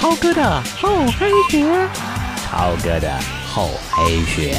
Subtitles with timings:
[0.00, 1.88] 超哥的厚黑学，
[2.36, 4.54] 超哥的厚黑学，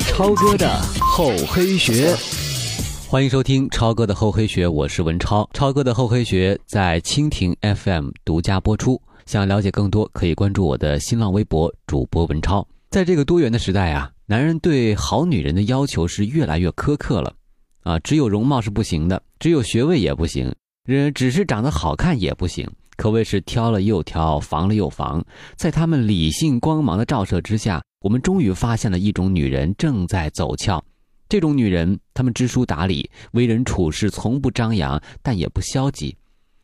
[0.00, 2.12] 超哥的厚黑学。
[3.08, 5.48] 欢迎收听超哥的厚黑学，我是文超。
[5.54, 9.00] 超哥的厚黑学在蜻蜓 FM 独家播出。
[9.24, 12.66] 想了解更多，可以关注我的新浪微博主播文超。
[12.90, 17.32] 在这个多元的时代啊，男人对好女人的要求是越来越苛刻了。
[17.84, 20.52] 啊，只有容貌是不行的，只有学位也不行，
[20.84, 22.68] 人只是长得好看也不行。
[22.96, 25.24] 可谓是挑了又挑，防了又防。
[25.56, 30.82] 在他们理性光芒的照射之下，我们终于发现了一种女人正在走俏。
[31.28, 36.14] 这种女人，她们知书达理，为人处事从不张扬，但也不消极。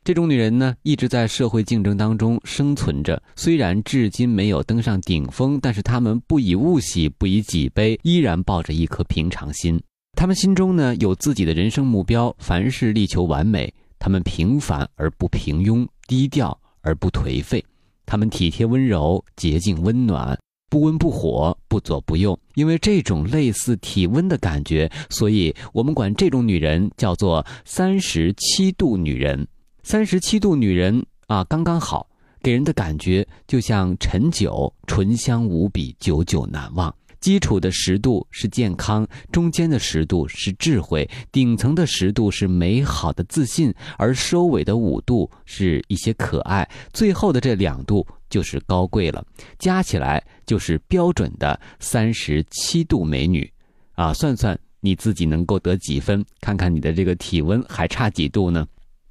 [0.04, 3.20] 这种女人呢，一直在社会竞争当中生存着。
[3.36, 9.80] 虽然至今没有登上顶峰，但是她们不以物喜，不以己悲，依然抱着一颗平常心。
[10.16, 13.72] 她们心中呢，有自己的人生目标，凡事力求完美。
[13.98, 15.86] 她们平凡而不平庸。
[16.06, 17.62] 低调而不颓废，
[18.06, 20.38] 他们体贴温柔、洁净温暖，
[20.70, 22.40] 不温不火、不左不右。
[22.54, 29.46] 因为这种类似体温的感觉，所以我们管这种女人叫做三十七度女人。
[29.82, 32.08] 三十七度女人啊，刚刚好，
[32.42, 36.94] 给人的感觉就像陈酒，醇香无比，久久难忘。
[37.20, 49.24] 基础的十度是健康，中间的十度是智慧，顶层的十度是美好的自信，而收尾的五度是一些可爱，最后的这两度就是高贵了，
[49.58, 53.50] 加起来就是标准的三十七度美女，
[53.94, 58.66] 啊，算算你自己能够得几分，看看你的这个体温还差几度呢？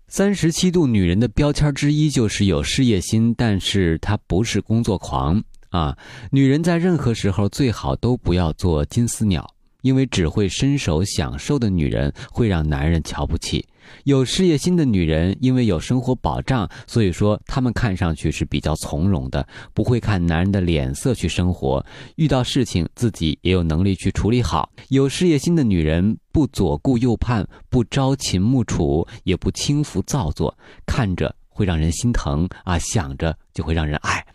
[0.07, 5.43] 三十七度女人的标签之一就是有事业心，但是她不是工作狂。
[5.77, 5.95] 啊，
[6.31, 9.47] 女人在任何时候最好都不要做金丝鸟，
[9.83, 13.63] 因为只会伸手享受的女人会让男人瞧不起。
[14.05, 21.85] 有事业心的女人，因为有生活保障，所以说她们看上去是比较从容的，不会看男人的脸色去生活。
[22.15, 24.67] 遇到事情自己也有能力去处理好。
[24.89, 30.57] 有事业心的女人不左顾右盼，不朝秦暮楚，也不轻浮造作，
[30.87, 34.25] 看着会让人心疼啊，想着就会让人爱。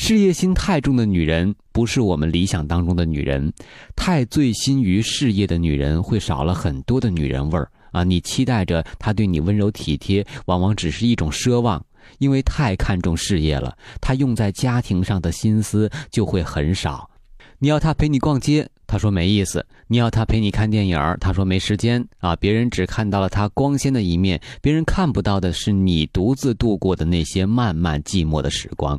[0.00, 3.52] 事业心太重的女人不是我们理想当中的女人，
[3.96, 8.04] 太醉心于事业的女人会少了很多的女人味儿啊！
[8.04, 11.84] 你期待着她对你温柔体贴，往往只是一种奢望，
[12.18, 17.10] 因为太看重事业了，她用在家庭上的心思就会很少。
[17.58, 22.36] 你要她陪你逛街，她说没意思；你要她陪你看电影，她说没时间啊！
[22.36, 28.98] 别人只看到了她光鲜的一面，别人看不到的是你独自度过的那些漫漫寂寞的时光。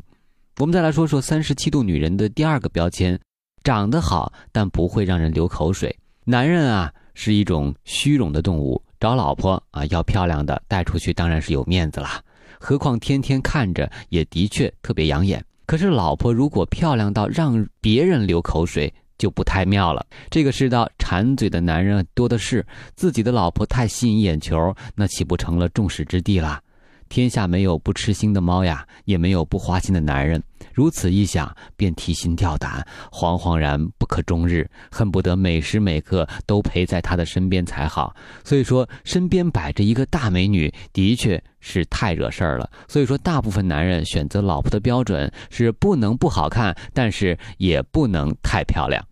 [0.60, 3.18] 我们再来说说三十七度女人的第二个标签，
[3.64, 5.98] 长得好但不会让人流口水。
[6.26, 12.22] 男人啊是一种虚荣的动物，找老婆啊要漂亮的，带出去当然是有面子啦。
[12.60, 15.42] 何况天天看着也的确特别养眼。
[15.66, 20.06] 可是老婆如果漂亮到让别人流口水，就不太妙了。
[20.30, 22.68] 这个世道馋嘴的男人多的是，
[22.98, 26.62] 自己的老婆太吸引眼球，那岂不成了众矢之的啦？
[27.08, 30.44] 天下没有不吃腥的猫呀，也没有不花心的男人。
[30.80, 38.16] 如此一想，便提心吊胆，惶惶然不可终日，恨不得每时每刻都陪在他的身边才好。
[38.46, 42.72] 所以说，身边摆着一个大美女，的确是太惹事儿了。
[42.88, 49.06] 所以说，大部分男人选择老婆的标准是不能不好看，但是也不能太漂亮。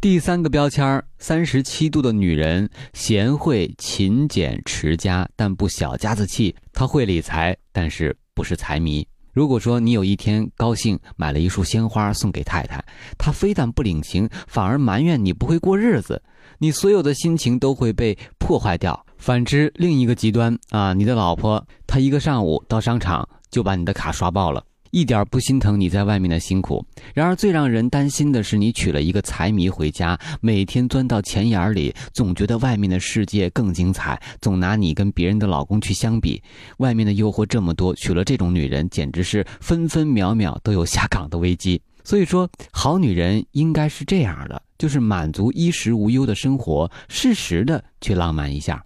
[0.00, 6.56] 第三个标签儿，三十七度的女人，贤惠、勤俭、持家，但不小家子气。
[6.72, 9.06] 她会理财，但是不是财迷。
[9.34, 12.82] 如果说你有一天高兴买了一束鲜花送给太太，
[13.18, 16.22] 她非但不领情，反而埋怨你不会过日子，
[16.58, 19.04] 你所有的心情都会被破坏掉。
[19.18, 24.64] 反之，另一个极端啊，你的老婆她一个上午到商场就把你的卡刷爆了。
[24.94, 36.40] 一点不心疼你在外面的辛苦，然而最让人担心的是，你娶了一个财迷回家，每天钻到钱眼里，总觉得外面的世界更精彩，总拿你跟别人的老公去相比。
[36.76, 41.82] 外面的诱惑这么多，娶了这种女人，简直是分分秒秒都有下岗的危机。
[42.04, 48.80] 所以说，好女人应该是这样的，就是满足衣食无忧的生活，适时的去浪漫一下。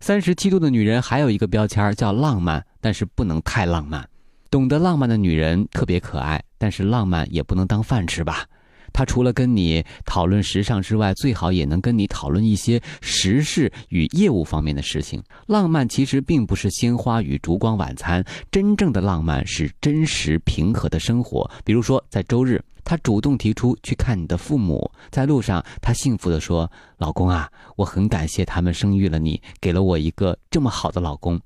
[0.00, 4.08] 三十七度的女人还有一个标签叫浪漫，但是不能太浪漫。
[4.50, 8.44] 懂得浪漫的女人特别可爱，但是浪漫也不能当饭吃吧。
[8.92, 15.22] 她除了跟你讨论时尚之外，最好也能跟你讨论一些时事与业务方面的事情。
[15.46, 21.48] 浪漫其实并不是鲜花与烛光晚餐，真正的浪漫是真实平和的生活。
[21.64, 26.68] 比如说，在周日，她主动提出去看你的父母，在路上，她幸福地说
[26.98, 31.40] ：“老公啊，我很感谢他们生育了你，给了我一个这么好的老公。”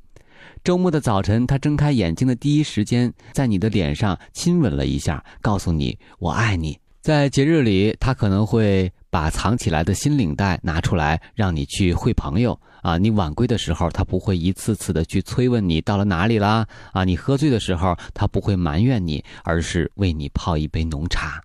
[0.62, 6.78] 周末的早晨，他睁开眼睛的第一时间，在你的脸上亲吻了一下，告诉你我爱你。
[7.00, 12.96] 在节日里，他可能会把藏起来的新领带拿出来，让你去会朋友啊。
[12.96, 17.04] 你晚归的时候，他不会一次次的去催问你到了哪里啦啊。
[17.04, 21.42] 你喝醉的时候，他不会埋怨你，而是为你泡一杯浓茶。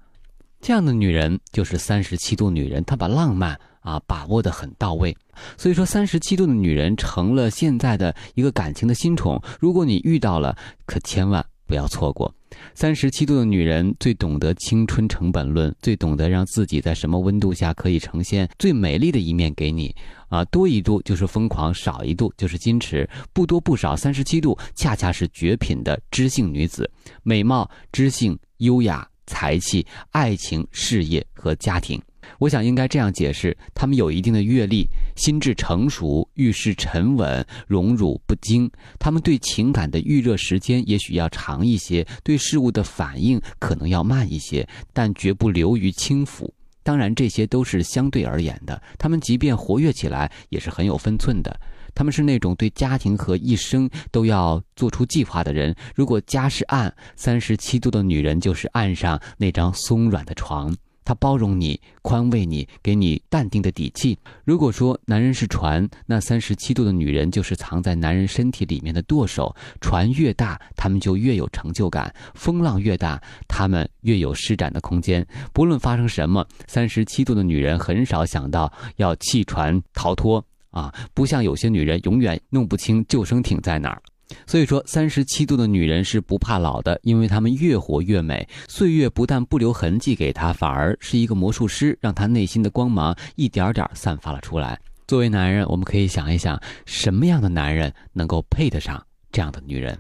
[0.62, 5.16] 这样的女人就是三十七度女人，她把浪漫啊把握的很到位。
[5.58, 9.42] 所以说，三十七度的女人成了现在的一个感情的新宠。
[9.60, 12.34] 如果你遇到了，可千万不要错过。
[12.74, 19.96] 三十七度的女人最懂得青春成本论，最懂得让自己在什么温度下可以呈现最美丽的一面给你。
[20.30, 26.90] 啊，多一度就是疯狂，少一度就是矜持，不多不少，三十七度恰恰是绝品的知性女子，
[27.24, 32.02] 美貌、知性、优雅、才气、爱情、事业和家庭。
[32.38, 38.70] 我想应该这样解释：他们有一定的阅历，心智成熟，遇事沉稳，荣辱不惊。
[38.98, 46.54] 他们对情感的预热时间也许要长一些，对事物的反应可能要慢一些，但绝不流于轻浮。
[46.82, 48.82] 当然，这些都是相对而言的。
[48.98, 51.60] 他们即便活跃起来，也是很有分寸的。
[51.94, 55.76] 他们是那种对家庭和一生都要做出计划的人。
[55.94, 60.76] 如果家是岸，三十七度的女人就是岸上那张松软的床。
[61.10, 64.16] 他包容你，宽慰你，给你淡定的底气。
[64.46, 69.52] 如果说男人是船，那三十七度的女人就是藏在男人身体里面的舵手。
[69.82, 75.26] 船越大，他们就越有成就感；风浪越大，他们越有施展的空间。
[75.52, 84.00] 不论发生什么，三十七度的女人很少想到要弃船逃脱啊，不像有些女人永远弄不清救生艇在哪儿。
[84.46, 88.48] 所以说，三十七度的女人是不怕老的，因为她们越活越美。
[88.68, 94.80] 岁月不但不留痕迹给她，反而是一个魔术师，让她内心的光芒一点点散发了出来。
[95.08, 99.98] 作为男人，我们可以想一想，什么样的男人能够配得上这样的女人？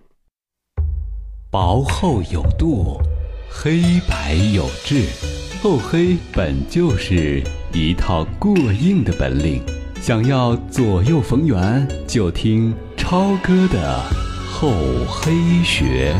[1.51, 3.01] 薄厚有度，
[3.49, 5.03] 黑白有致，
[5.63, 7.43] 厚黑本就是
[7.73, 9.63] 一套过硬的本领。
[9.99, 12.71] 想要左右逢源，就听
[13.09, 14.03] 超哥的
[14.51, 14.69] 厚
[15.07, 16.15] 黑学。